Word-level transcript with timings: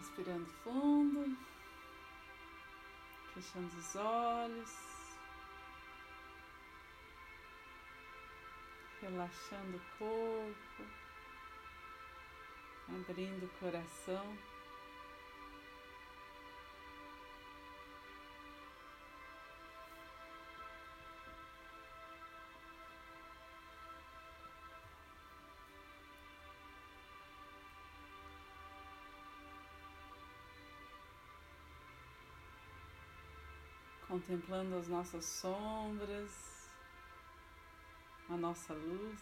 Respirando 0.00 0.46
fundo, 0.64 1.36
fechando 3.34 3.76
os 3.76 3.96
olhos, 3.96 4.70
relaxando 9.02 9.76
o 9.76 9.98
corpo, 9.98 10.84
abrindo 12.88 13.44
o 13.44 13.60
coração. 13.60 14.38
Contemplando 34.20 34.76
as 34.76 34.86
nossas 34.86 35.24
sombras, 35.24 36.68
a 38.28 38.36
nossa 38.36 38.74
luz, 38.74 39.20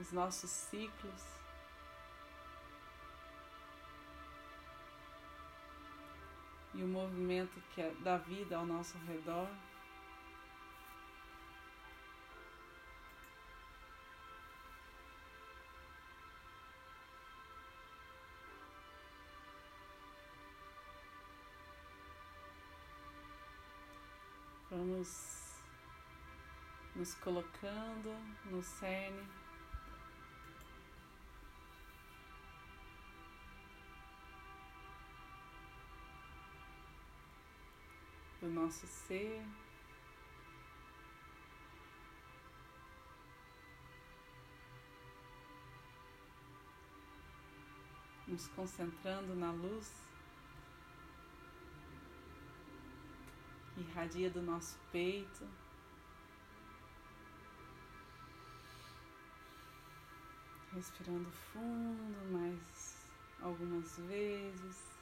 os 0.00 0.12
nossos 0.12 0.50
ciclos. 0.50 1.36
E 6.74 6.82
o 6.82 6.88
movimento 6.88 7.58
que 7.74 7.80
é 7.80 7.90
da 8.00 8.18
vida 8.18 8.56
ao 8.56 8.66
nosso 8.66 8.98
redor. 8.98 9.48
Vamos 24.96 25.52
nos 26.94 27.14
colocando 27.16 28.08
no 28.46 28.62
cerne 28.62 29.28
do 38.40 38.48
nosso 38.48 38.86
ser. 38.86 39.46
Nos 48.26 48.48
concentrando 48.48 49.34
na 49.34 49.52
luz. 49.52 50.15
Irradia 53.76 54.30
do 54.30 54.42
nosso 54.42 54.78
peito. 54.90 55.46
Respirando 60.72 61.30
fundo 61.52 62.32
mais 62.32 62.96
algumas 63.40 63.98
vezes. 63.98 64.95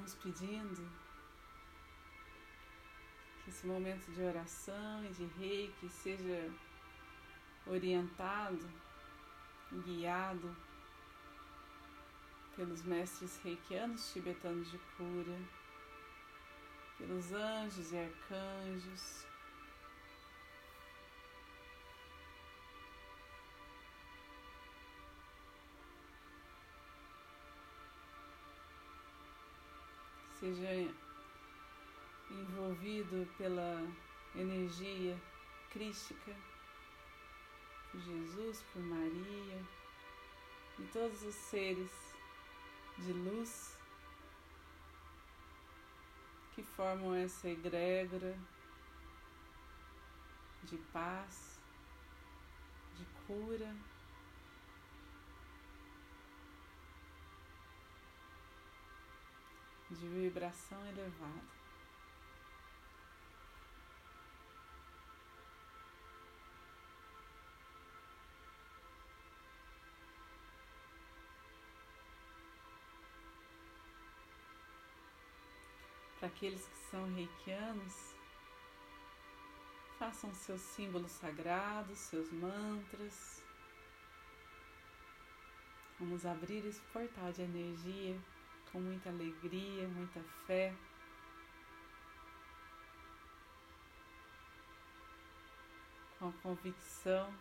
Vamos 0.00 0.14
pedindo 0.14 0.90
que 3.44 3.50
esse 3.50 3.66
momento 3.66 4.10
de 4.12 4.22
oração 4.22 5.04
e 5.04 5.08
de 5.08 5.26
reiki 5.38 5.90
seja 5.90 6.50
orientado, 7.66 8.66
guiado 9.84 10.56
pelos 12.56 12.82
mestres 12.82 13.38
reikianos 13.44 14.10
tibetanos 14.10 14.70
de 14.70 14.78
cura, 14.96 15.38
pelos 16.96 17.30
anjos 17.34 17.92
e 17.92 17.98
arcanjos, 17.98 19.26
seja 30.40 30.90
envolvido 32.30 33.28
pela 33.36 33.86
energia 34.34 35.20
crística, 35.70 36.34
por 37.92 38.00
Jesus, 38.00 38.62
por 38.72 38.80
Maria 38.80 39.62
e 40.78 40.82
todos 40.94 41.22
os 41.22 41.34
seres 41.34 41.90
de 42.96 43.12
luz 43.12 43.76
que 46.54 46.62
formam 46.62 47.14
essa 47.14 47.46
egrégora 47.46 48.34
de 50.64 50.78
paz, 50.92 51.60
de 52.96 53.04
cura. 53.26 53.74
De 59.90 60.06
vibração 60.06 60.84
elevada. 60.86 61.60
Para 76.18 76.28
aqueles 76.28 76.66
que 76.66 76.76
são 76.90 77.12
reikianos, 77.14 78.14
façam 79.98 80.32
seus 80.34 80.60
símbolos 80.60 81.10
sagrados, 81.12 81.98
seus 81.98 82.30
mantras. 82.30 83.42
Vamos 85.98 86.24
abrir 86.24 86.64
esse 86.66 86.80
portal 86.92 87.32
de 87.32 87.42
energia 87.42 88.18
com 88.72 88.80
muita 88.80 89.10
alegria, 89.10 89.88
muita 89.88 90.20
fé. 90.46 90.74
Com 96.18 96.28
a 96.28 96.32
convicção 96.42 97.32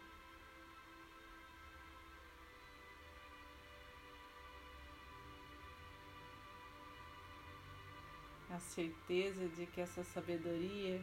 a 8.49 8.59
certeza 8.59 9.47
de 9.49 9.65
que 9.67 9.79
essa 9.79 10.03
sabedoria 10.03 11.01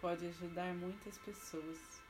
pode 0.00 0.26
ajudar 0.26 0.74
muitas 0.74 1.16
pessoas. 1.18 2.03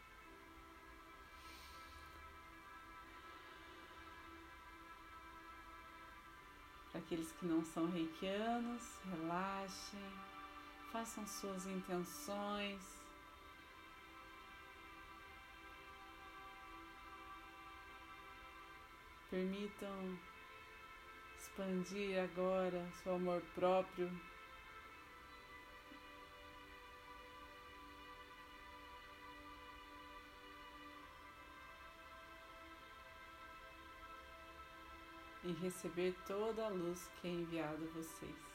Aqueles 7.05 7.33
que 7.33 7.45
não 7.47 7.63
são 7.65 7.91
reikianos, 7.91 8.99
relaxem, 9.11 10.01
façam 10.91 11.27
suas 11.27 11.67
intenções. 11.67 12.81
Permitam 19.31 20.19
expandir 21.37 22.19
agora 22.23 22.89
seu 23.03 23.17
amor 23.17 23.43
próprio 23.55 24.11
e 35.55 35.63
receber 35.63 36.15
toda 36.27 36.67
a 36.67 36.69
luz 36.69 37.09
que 37.21 37.29
é 37.29 37.31
enviada 37.31 37.85
a 37.85 37.97
vocês. 37.97 38.54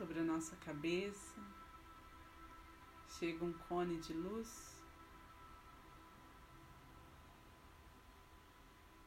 Sobre 0.00 0.18
a 0.18 0.24
nossa 0.24 0.56
cabeça. 0.56 1.38
Chega 3.06 3.44
um 3.44 3.52
cone 3.52 3.98
de 4.00 4.14
luz 4.14 4.82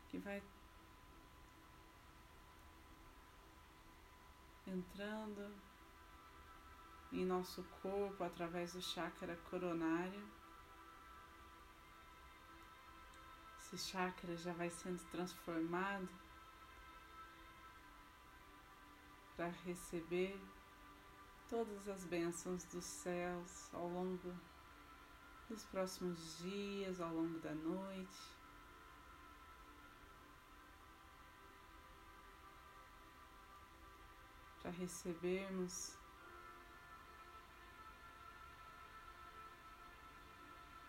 que 0.10 0.20
vai 0.20 0.40
entrando 4.68 5.52
em 7.12 7.26
nosso 7.26 7.64
corpo 7.82 8.24
através 8.24 8.74
do 8.74 8.82
chakra 8.84 9.36
coronário. 9.50 10.24
Esse 13.58 13.80
chakra 13.80 14.38
já 14.38 14.54
vai 14.54 14.70
sendo 14.70 15.04
transformado 15.10 16.08
para 19.36 19.48
receber 19.66 20.40
todas 21.54 21.88
as 21.88 22.04
bênçãos 22.06 22.64
dos 22.64 22.84
céus 22.84 23.72
ao 23.76 23.88
longo 23.88 24.34
dos 25.48 25.64
próximos 25.66 26.40
dias, 26.40 27.00
ao 27.00 27.14
longo 27.14 27.38
da 27.42 27.54
noite. 27.54 28.36
Para 34.64 34.72
recebermos 34.72 35.96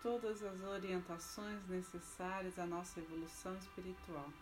todas 0.03 0.43
as 0.43 0.63
orientações 0.63 1.67
necessárias 1.69 2.59
à 2.59 2.65
nossa 2.65 3.01
evolução 3.01 3.55
espiritual. 3.59 4.33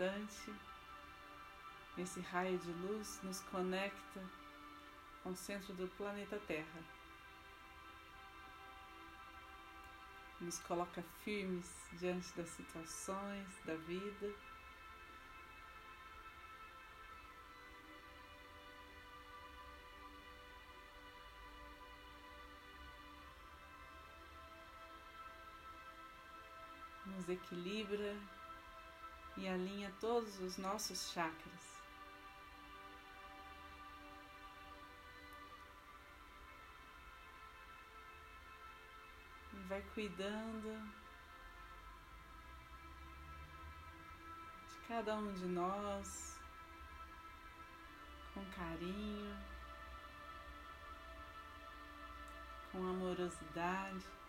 Instante, 0.00 0.54
esse 1.98 2.20
raio 2.20 2.58
de 2.58 2.72
luz 2.72 3.20
nos 3.22 3.40
conecta 3.42 4.24
ao 5.26 5.36
centro 5.36 5.74
do 5.74 5.86
planeta 5.88 6.40
Terra. 6.46 6.80
Nos 10.40 10.58
coloca 10.60 11.04
firmes 11.22 11.70
diante 11.92 12.32
das 12.32 12.48
situações 12.48 13.46
da 13.66 13.74
vida. 13.74 14.32
nos 27.06 27.28
equilibra 27.28 28.16
e 29.40 29.48
alinha 29.48 29.90
todos 29.98 30.38
os 30.40 30.58
nossos 30.58 31.10
chakras. 31.12 31.80
Vai 39.66 39.80
cuidando 39.94 40.68
de 44.68 44.76
cada 44.88 45.14
um 45.14 45.32
de 45.32 45.46
nós 45.46 46.38
com 48.34 48.44
carinho, 48.46 49.38
com 52.72 52.78
amorosidade. 52.78 54.19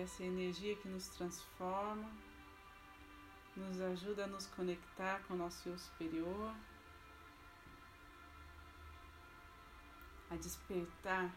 Essa 0.00 0.22
energia 0.22 0.76
que 0.76 0.88
nos 0.88 1.08
transforma, 1.08 2.10
nos 3.56 3.80
ajuda 3.80 4.24
a 4.24 4.26
nos 4.26 4.46
conectar 4.46 5.20
com 5.24 5.34
o 5.34 5.36
nosso 5.36 5.68
eu 5.68 5.78
superior, 5.78 6.54
a 10.30 10.36
despertar 10.36 11.30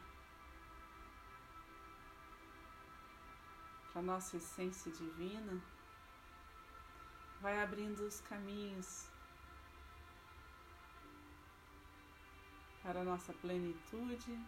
para 3.91 4.01
a 4.01 4.05
nossa 4.05 4.37
essência 4.37 4.91
divina, 4.91 5.61
vai 7.41 7.61
abrindo 7.61 7.99
os 8.01 8.21
caminhos 8.21 9.07
para 12.81 13.01
a 13.01 13.03
nossa 13.03 13.33
plenitude 13.33 14.39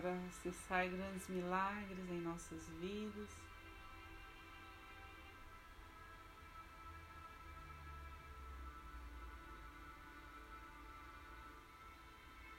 para 0.00 0.14
acessar 0.28 0.88
grandes 0.88 1.28
milagres 1.28 2.10
em 2.10 2.22
nossas 2.22 2.66
vidas. 2.80 3.28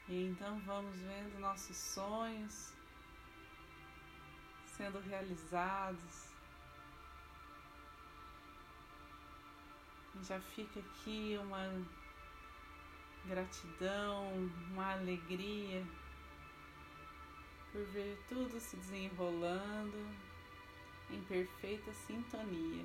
E 0.08 0.26
então 0.26 0.60
vamos 0.60 0.96
vendo 0.98 1.40
nossos 1.40 1.76
sonhos 1.76 2.72
sendo 4.66 5.00
realizados. 5.00 6.30
Já 10.22 10.40
fica 10.40 10.78
aqui 10.78 11.36
uma 11.42 11.84
gratidão, 13.26 14.32
uma 14.70 14.92
alegria 14.92 15.84
por 17.72 17.82
ver 17.86 18.18
tudo 18.28 18.60
se 18.60 18.76
desenrolando 18.76 19.96
em 21.10 21.22
perfeita 21.22 21.90
sintonia. 22.06 22.84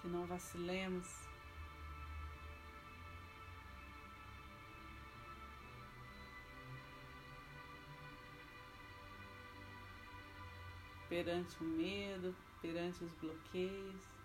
Que 0.00 0.08
não 0.08 0.26
vacilemos. 0.26 1.26
Perante 11.08 11.56
o 11.62 11.64
medo, 11.64 12.36
perante 12.60 13.02
os 13.02 13.12
bloqueios. 13.14 14.17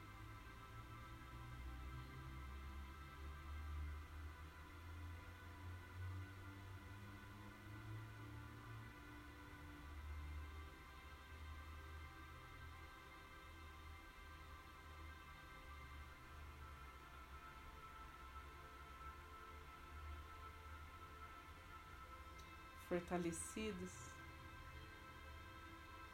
Fortalecidos, 22.94 23.92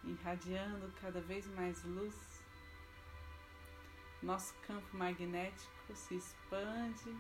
irradiando 0.06 0.90
cada 1.02 1.20
vez 1.20 1.46
mais 1.56 1.84
luz. 1.84 2.16
Nosso 4.24 4.54
campo 4.66 4.96
magnético 4.96 5.96
se 5.96 6.16
expande. 6.16 7.18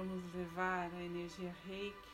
Vamos 0.00 0.32
levar 0.32 0.90
a 0.94 1.02
energia 1.02 1.54
reiki 1.66 2.08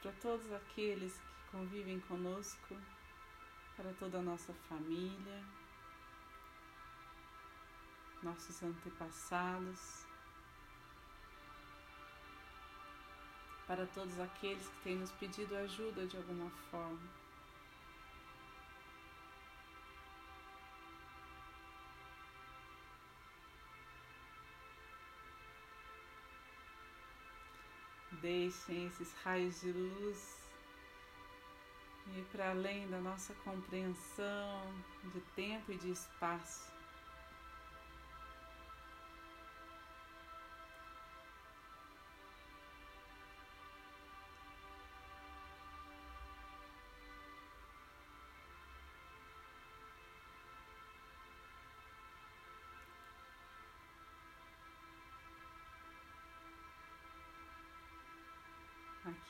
para 0.00 0.10
todos 0.12 0.50
aqueles 0.50 1.12
que 1.12 1.50
convivem 1.52 2.00
conosco, 2.00 2.74
para 3.76 3.92
toda 3.92 4.18
a 4.18 4.22
nossa 4.22 4.54
família, 4.66 5.44
nossos 8.22 8.62
antepassados, 8.62 10.06
para 13.66 13.86
todos 13.88 14.18
aqueles 14.20 14.66
que 14.66 14.80
têm 14.84 14.96
nos 14.96 15.12
pedido 15.12 15.54
ajuda 15.54 16.06
de 16.06 16.16
alguma 16.16 16.48
forma. 16.70 17.19
Deixem 28.30 28.86
esses 28.86 29.12
raios 29.24 29.60
de 29.60 29.72
luz 29.72 30.38
ir 32.16 32.24
para 32.30 32.50
além 32.50 32.88
da 32.88 33.00
nossa 33.00 33.34
compreensão 33.44 34.72
de 35.12 35.20
tempo 35.34 35.72
e 35.72 35.76
de 35.76 35.90
espaço. 35.90 36.79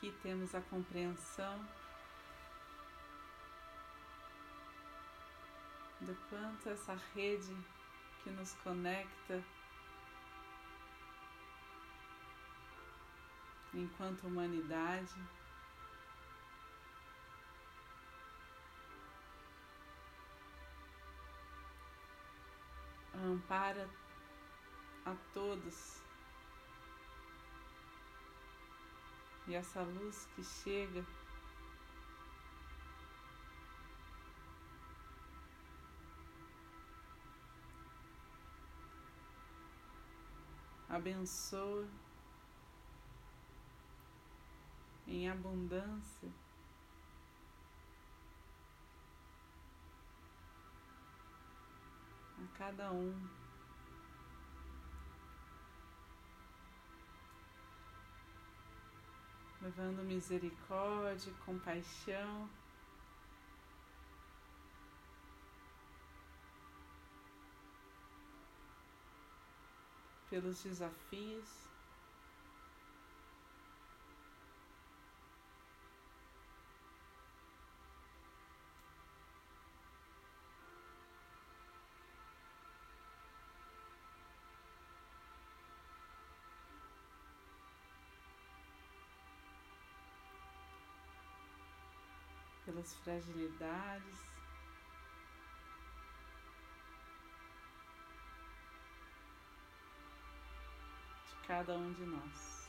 Aqui 0.01 0.13
temos 0.23 0.55
a 0.55 0.63
compreensão 0.63 1.63
do 6.01 6.17
quanto 6.31 6.71
essa 6.71 6.95
rede 7.15 7.55
que 8.25 8.31
nos 8.31 8.55
conecta 8.65 9.45
enquanto 13.75 14.27
humanidade 14.27 15.15
ampara 23.13 23.87
a 25.05 25.15
todos 25.35 26.01
e 29.51 29.55
essa 29.57 29.83
luz 29.83 30.29
que 30.37 30.45
chega 30.45 31.05
abençoa 40.89 41.89
em 45.09 45.29
abundância 45.29 46.29
a 52.39 52.57
cada 52.57 52.93
um. 52.93 53.40
Levando 59.61 60.03
misericórdia, 60.03 61.33
compaixão. 61.45 62.49
Pelos 70.31 70.63
desafios. 70.63 71.70
Pelas 92.81 92.95
fragilidades. 92.97 94.31
de 101.29 101.47
Cada 101.47 101.77
um 101.77 101.93
de 101.93 102.07
nós. 102.07 102.60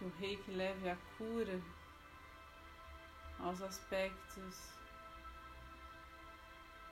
Que 0.00 0.06
o 0.06 0.12
reiki 0.18 0.50
leve 0.50 0.88
a 0.88 0.96
cura 1.18 1.60
aos 3.38 3.60
aspectos 3.60 4.72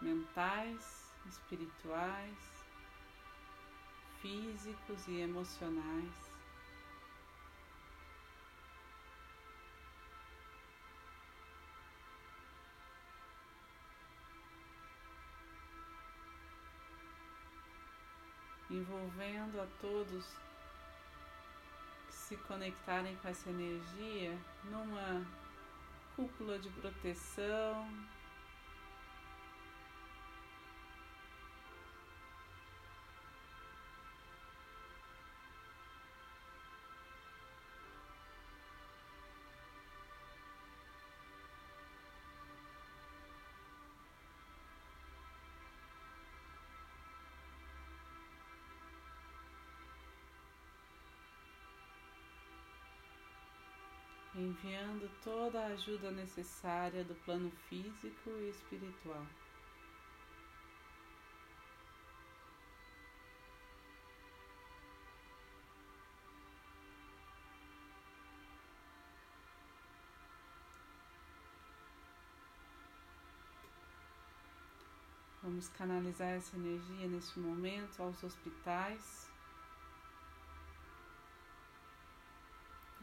mentais, 0.02 1.10
espirituais, 1.26 2.66
físicos 4.20 5.08
e 5.08 5.20
emocionais. 5.22 6.28
Envolvendo 18.70 19.62
a 19.62 19.66
todos 19.80 20.47
se 22.28 22.37
conectarem 22.37 23.16
com 23.16 23.28
essa 23.28 23.49
energia 23.49 24.37
numa 24.70 25.26
cúpula 26.14 26.58
de 26.58 26.68
proteção. 26.68 27.88
Enviando 54.38 55.11
toda 55.23 55.61
a 55.61 55.66
ajuda 55.66 56.11
necessária 56.11 57.04
do 57.04 57.14
plano 57.25 57.50
físico 57.68 58.30
e 58.40 58.50
espiritual. 58.50 59.26
Vamos 75.42 75.68
canalizar 75.71 76.28
essa 76.28 76.57
energia 76.57 77.09
neste 77.09 77.40
momento 77.40 78.02
aos 78.02 78.23
hospitais. 78.23 79.27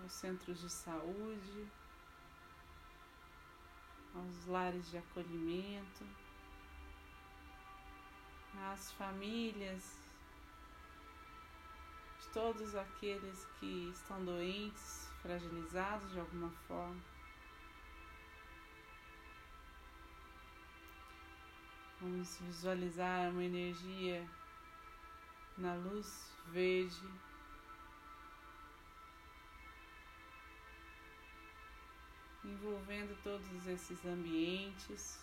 Aos 0.06 0.14
centros 0.14 0.62
de 0.62 0.70
saúde, 0.70 1.68
aos 4.14 4.46
lares 4.46 4.92
de 4.92 5.00
acolhimento, 5.00 6.06
às 8.72 8.92
famílias 8.92 9.98
de 12.20 12.28
todos 12.28 12.76
aqueles 12.76 13.46
que 13.60 13.90
estão 13.90 14.24
doentes, 14.24 15.12
fragilizados 15.24 16.12
de 16.12 16.20
alguma 16.20 16.52
forma. 16.68 17.02
Vamos 22.00 22.38
visualizar 22.42 23.32
uma 23.32 23.44
energia 23.44 24.30
na 25.58 25.74
luz 25.74 26.32
verde. 26.52 27.10
Envolvendo 32.46 33.18
todos 33.24 33.68
esses 33.68 34.06
ambientes. 34.06 35.20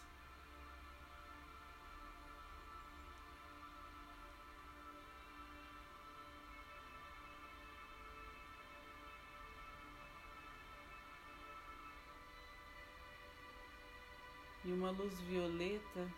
E 14.64 14.72
uma 14.72 14.90
luz 14.90 15.20
violeta 15.20 16.08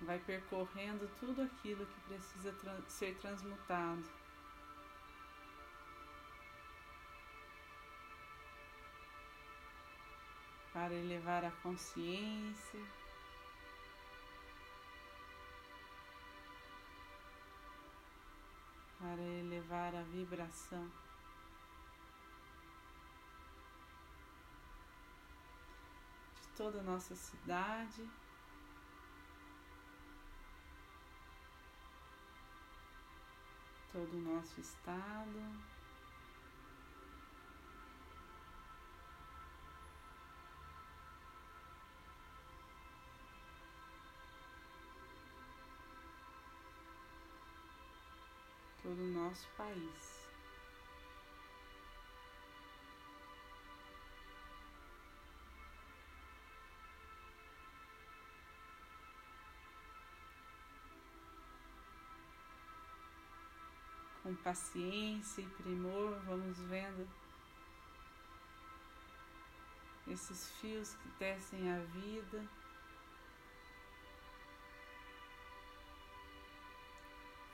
vai 0.00 0.18
percorrendo 0.18 1.08
tudo 1.20 1.42
aquilo 1.42 1.86
que 1.86 2.00
precisa 2.02 2.54
ser 2.88 3.16
transmutado. 3.18 4.17
Para 10.78 10.94
elevar 10.94 11.44
a 11.44 11.50
consciência, 11.50 12.80
para 19.00 19.20
elevar 19.20 19.92
a 19.96 20.02
vibração. 20.04 20.88
de 26.40 26.48
Toda 26.56 26.78
a 26.78 26.84
nossa 26.84 27.16
cidade. 27.16 28.08
todo 33.92 34.16
o 34.16 34.20
nosso 34.20 34.60
estado. 34.60 35.77
Nosso 49.28 49.48
país. 49.56 50.18
com 64.22 64.34
paciência 64.34 65.40
e 65.40 65.46
primor, 65.62 66.18
vamos 66.26 66.58
vendo 66.58 67.08
esses 70.06 70.50
fios 70.60 70.94
que 70.96 71.08
tecem 71.12 71.72
a 71.72 71.78
vida. 71.78 72.46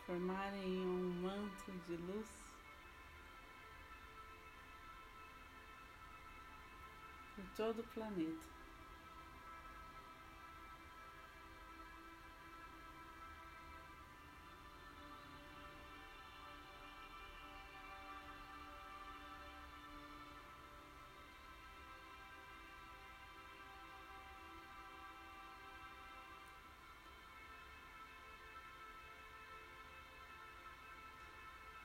Formarem 0.06 0.80
um 0.80 1.22
manto 1.22 1.72
de 1.88 1.96
luz. 1.96 2.28
Por 7.34 7.44
todo 7.56 7.80
o 7.80 7.84
planeta. 7.84 8.63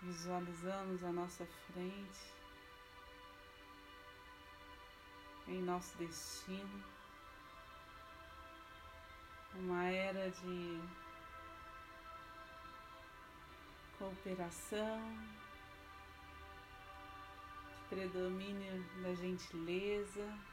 Visualizamos 0.10 1.04
à 1.04 1.12
nossa 1.12 1.46
frente, 1.46 2.34
em 5.48 5.62
nosso 5.62 5.96
destino, 6.00 6.84
uma 9.54 9.84
era 9.84 10.32
de 10.32 10.82
cooperação, 14.00 15.00
de 17.70 17.96
predomínio 17.96 18.84
da 19.04 19.14
gentileza. 19.14 20.49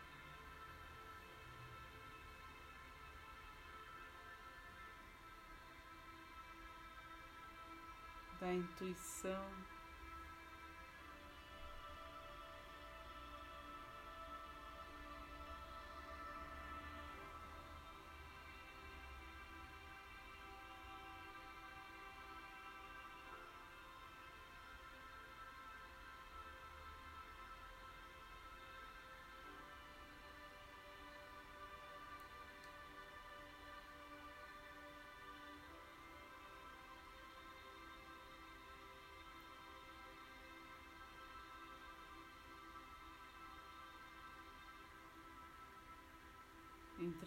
Da 8.46 8.54
intuição. 8.54 9.76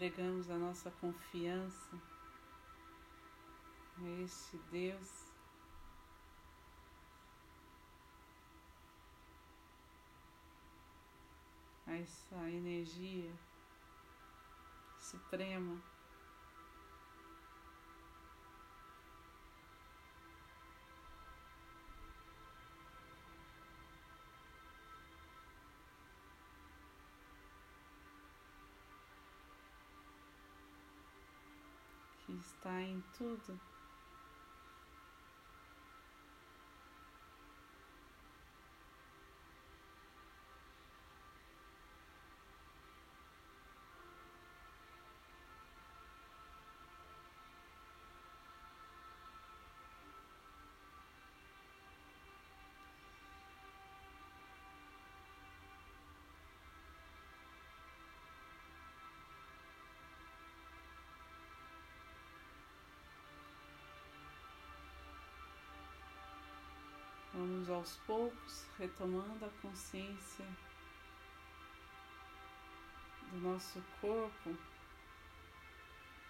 Entregamos 0.02 0.48
a 0.48 0.56
nossa 0.56 0.90
confiança 0.92 1.94
a 3.98 4.22
este 4.22 4.56
Deus. 4.70 5.26
A 11.86 11.96
essa 11.96 12.50
energia 12.50 13.30
suprema 14.98 15.78
está 32.40 32.82
em 32.82 33.02
tudo. 33.12 33.60
Aos 67.80 67.96
poucos 68.06 68.66
retomando 68.78 69.42
a 69.42 69.48
consciência 69.62 70.46
do 73.30 73.38
nosso 73.38 73.82
corpo, 74.02 74.54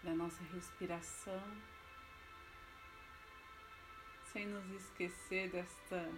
da 0.04 0.14
nossa 0.14 0.40
respiração, 0.54 1.42
sem 4.32 4.46
nos 4.46 4.64
esquecer 4.80 5.50
desta 5.50 6.08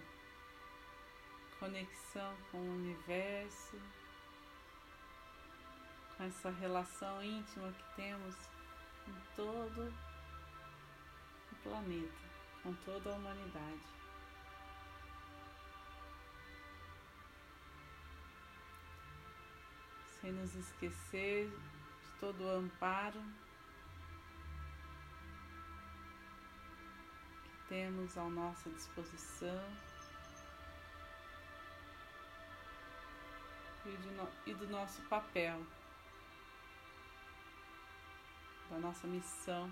conexão 1.59 2.37
com 2.51 2.59
o 2.59 2.75
universo, 2.75 3.81
com 6.15 6.25
essa 6.25 6.51
relação 6.51 7.23
íntima 7.23 7.71
que 7.71 7.95
temos 7.95 8.35
com 9.03 9.13
todo 9.35 9.91
o 11.51 11.55
planeta, 11.63 12.29
com 12.61 12.71
toda 12.85 13.09
a 13.09 13.15
humanidade. 13.15 14.02
Sem 20.23 20.31
nos 20.31 20.55
esquecer 20.55 21.49
de 21.49 22.19
todo 22.21 22.45
o 22.45 22.49
amparo 22.49 23.21
que 27.43 27.67
temos 27.67 28.17
à 28.17 28.23
nossa 28.29 28.69
disposição. 28.69 29.61
e 34.45 34.53
do 34.53 34.67
nosso 34.69 35.01
papel, 35.09 35.61
da 38.69 38.79
nossa 38.79 39.05
missão 39.07 39.69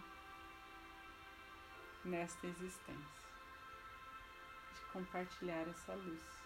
nesta 2.04 2.46
existência, 2.46 3.32
de 4.74 4.82
compartilhar 4.92 5.66
essa 5.70 5.94
luz. 5.94 6.41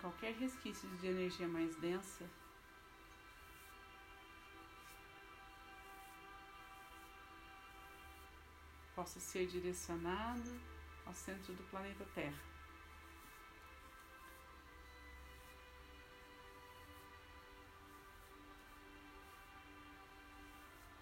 Qualquer 0.00 0.34
resquício 0.34 0.88
de 0.88 1.06
energia 1.06 1.48
mais 1.48 1.74
densa 1.76 2.28
possa 8.94 9.20
ser 9.20 9.46
direcionado 9.46 10.60
ao 11.06 11.14
centro 11.14 11.54
do 11.54 11.62
planeta 11.70 12.04
Terra. 12.14 12.42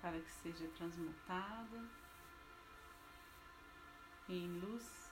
Para 0.03 0.21
que 0.21 0.31
seja 0.31 0.69
transmutado 0.77 1.89
em 4.29 4.47
luz 4.61 5.06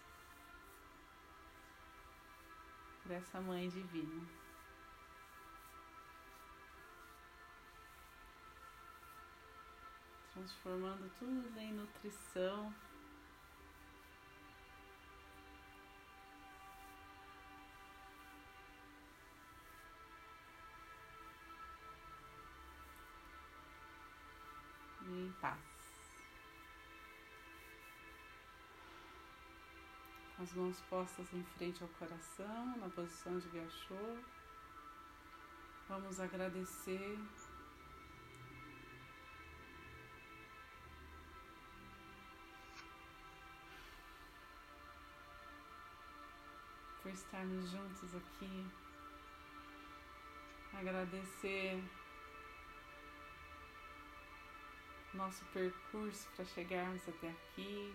por 3.04 3.12
essa 3.12 3.40
Mãe 3.40 3.68
Divina. 3.68 4.26
transformando 10.32 11.08
tudo 11.18 11.58
em 11.58 11.72
nutrição. 11.72 12.74
As 30.44 30.52
mãos 30.52 30.78
postas 30.90 31.32
em 31.32 31.42
frente 31.56 31.82
ao 31.82 31.88
coração, 31.88 32.76
na 32.76 32.86
posição 32.90 33.38
de 33.38 33.48
Gachô. 33.48 34.18
Vamos 35.88 36.20
agradecer 36.20 37.18
por 47.02 47.10
estarmos 47.10 47.70
juntos 47.70 48.14
aqui. 48.14 48.66
Agradecer 50.74 51.82
nosso 55.14 55.42
percurso 55.46 56.28
para 56.36 56.44
chegarmos 56.44 57.08
até 57.08 57.30
aqui. 57.30 57.94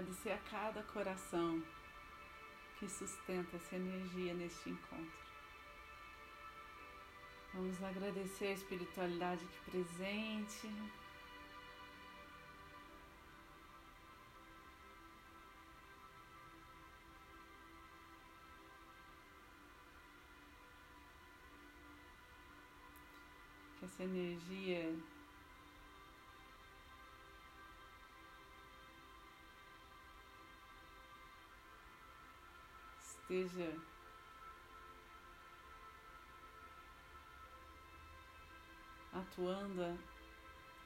Agradecer 0.00 0.30
a 0.30 0.38
cada 0.50 0.82
coração 0.84 1.62
que 2.78 2.88
sustenta 2.88 3.56
essa 3.56 3.76
energia 3.76 4.32
neste 4.32 4.70
encontro. 4.70 5.20
Vamos 7.52 7.84
agradecer 7.84 8.46
a 8.46 8.52
espiritualidade 8.52 9.44
aqui 9.44 9.70
presente. 9.70 10.68
Que 23.78 23.84
essa 23.84 24.02
energia 24.04 24.96
esteja 33.30 33.72
atuando 39.12 39.96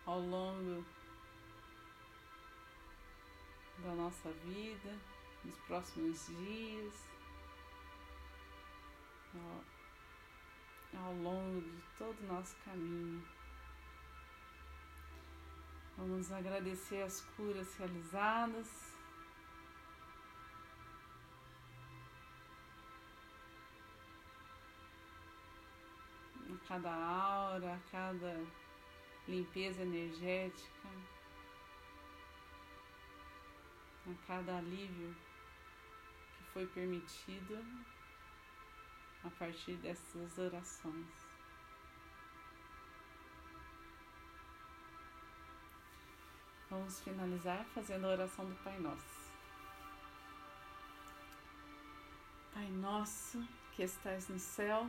ao 0.05 0.21
longo 0.21 0.85
da 3.79 3.95
nossa 3.95 4.31
vida, 4.31 5.01
nos 5.43 5.57
próximos 5.61 6.27
dias, 6.27 7.09
ao, 10.95 11.15
longo 11.15 11.63
de 11.63 11.83
todo 11.97 12.21
o 12.21 12.27
nosso 12.27 12.55
caminho. 12.65 13.27
Vamos 15.97 16.31
agradecer 16.31 17.03
as 17.03 17.23
curas 17.37 17.75
realizadas. 17.77 18.94
Cada 26.69 26.93
aura, 26.93 27.81
cada 27.91 28.45
limpeza 29.27 29.83
energética, 29.83 30.89
a 34.07 34.27
cada 34.27 34.59
alívio 34.59 35.15
que 36.37 36.45
foi 36.53 36.67
permitido 36.67 37.59
a 39.25 39.31
partir 39.31 39.75
dessas 39.77 40.39
orações. 40.39 41.35
Vamos 46.71 47.01
finalizar 47.01 47.65
fazendo 47.75 48.07
a 48.07 48.11
oração 48.11 48.45
do 48.45 48.55
Pai 48.65 48.79
Nosso. 48.81 49.33
Pai 52.53 52.69
nosso 52.69 53.47
que 53.73 53.83
estais 53.83 54.29
no 54.29 54.39
céu, 54.39 54.89